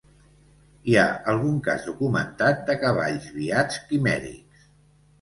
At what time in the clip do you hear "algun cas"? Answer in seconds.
1.33-1.87